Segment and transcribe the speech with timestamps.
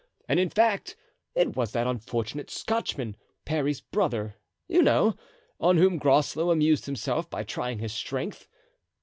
[0.27, 0.95] And, in fact,
[1.35, 3.15] it was that unfortunate Scotchman,
[3.45, 4.33] Parry's brother,
[4.67, 5.15] you know,
[5.59, 8.47] on whom Groslow amused himself by trying his strength.